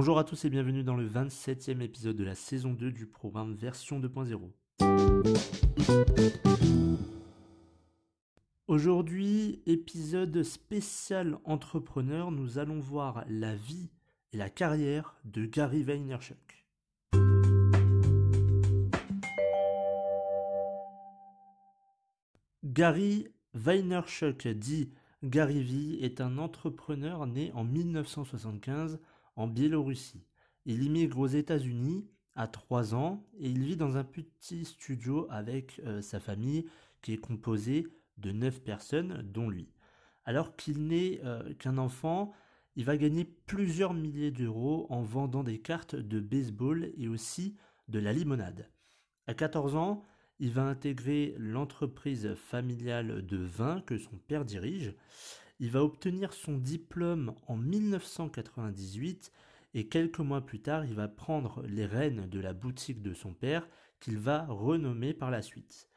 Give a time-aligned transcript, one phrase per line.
[0.00, 3.56] Bonjour à tous et bienvenue dans le 27e épisode de la saison 2 du programme
[3.56, 4.38] version 2.0.
[8.68, 13.90] Aujourd'hui, épisode spécial entrepreneur, nous allons voir la vie
[14.32, 16.64] et la carrière de Gary Vaynerchuk.
[22.62, 24.92] Gary Vaynerchuk dit
[25.24, 29.00] Gary V est un entrepreneur né en 1975
[29.38, 30.26] en Biélorussie.
[30.66, 35.80] Il immigre aux États-Unis à 3 ans et il vit dans un petit studio avec
[35.86, 36.66] euh, sa famille
[37.00, 37.86] qui est composée
[38.18, 39.72] de 9 personnes, dont lui.
[40.24, 42.32] Alors qu'il n'est euh, qu'un enfant,
[42.74, 48.00] il va gagner plusieurs milliers d'euros en vendant des cartes de baseball et aussi de
[48.00, 48.68] la limonade.
[49.28, 50.02] À 14 ans,
[50.40, 54.94] il va intégrer l'entreprise familiale de vin que son père dirige.
[55.60, 59.32] Il va obtenir son diplôme en 1998
[59.74, 63.34] et quelques mois plus tard, il va prendre les rênes de la boutique de son
[63.34, 63.68] père
[64.00, 65.88] qu'il va renommer par la suite.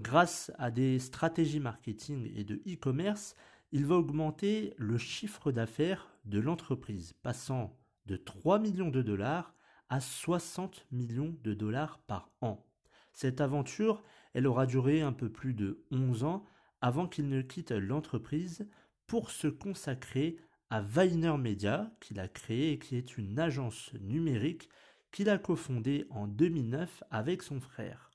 [0.00, 3.36] Grâce à des stratégies marketing et de e-commerce,
[3.72, 9.54] il va augmenter le chiffre d'affaires de l'entreprise, passant de 3 millions de dollars
[9.90, 12.66] à 60 millions de dollars par an.
[13.12, 16.44] Cette aventure, elle aura duré un peu plus de 11 ans
[16.80, 18.66] avant qu'il ne quitte l'entreprise
[19.10, 20.36] pour se consacrer
[20.70, 24.68] à Weiner Media, qu'il a créé et qui est une agence numérique
[25.10, 28.12] qu'il a cofondée en 2009 avec son frère.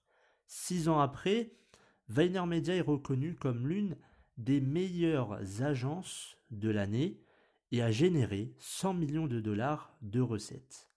[0.47, 1.51] Six ans après,
[2.07, 3.97] Weiner Media est reconnu comme l'une
[4.37, 7.19] des meilleures agences de l'année
[7.73, 10.89] et a généré 100 millions de dollars de recettes.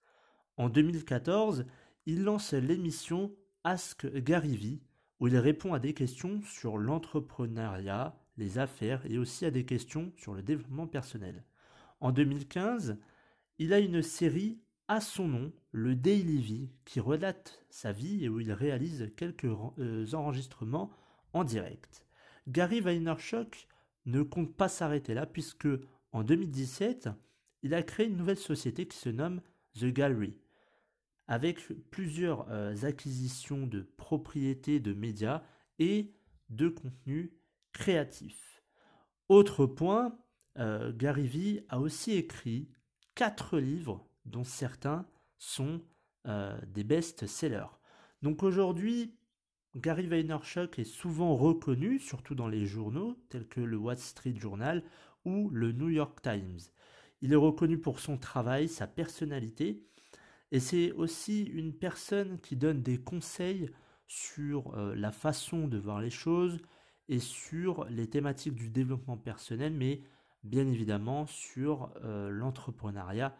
[0.58, 1.66] En 2014,
[2.06, 4.80] il lance l'émission Ask Gary
[5.18, 10.12] où il répond à des questions sur l'entrepreneuriat, les affaires et aussi à des questions
[10.16, 11.44] sur le développement personnel.
[12.00, 12.98] En 2015,
[13.58, 18.28] il a une série à son nom, le Daily V, qui relate sa vie et
[18.28, 20.90] où il réalise quelques euh, enregistrements
[21.34, 22.06] en direct.
[22.46, 23.68] Gary Vaynerchuk
[24.06, 25.68] ne compte pas s'arrêter là puisque
[26.12, 27.10] en 2017,
[27.62, 29.42] il a créé une nouvelle société qui se nomme
[29.78, 30.38] The Gallery
[31.28, 31.60] avec
[31.90, 35.42] plusieurs euh, acquisitions de propriétés de médias
[35.78, 36.14] et
[36.48, 37.30] de contenus
[37.72, 38.62] créatifs.
[39.28, 40.18] Autre point,
[40.58, 42.70] euh, Gary Vee a aussi écrit
[43.14, 45.06] quatre livres dont certains
[45.38, 45.80] sont
[46.26, 47.78] euh, des best-sellers.
[48.22, 49.14] Donc aujourd'hui,
[49.76, 54.82] Gary Vaynerchuk est souvent reconnu, surtout dans les journaux tels que le Wall Street Journal
[55.24, 56.58] ou le New York Times.
[57.20, 59.84] Il est reconnu pour son travail, sa personnalité
[60.50, 63.70] et c'est aussi une personne qui donne des conseils
[64.06, 66.58] sur euh, la façon de voir les choses
[67.08, 70.02] et sur les thématiques du développement personnel, mais
[70.44, 73.34] bien évidemment sur euh, l'entrepreneuriat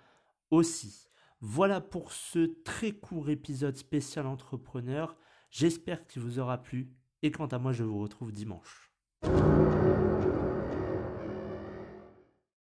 [0.51, 1.09] aussi.
[1.41, 5.17] Voilà pour ce très court épisode spécial entrepreneur.
[5.51, 6.91] J'espère qu'il vous aura plu
[7.23, 8.93] et quant à moi, je vous retrouve dimanche.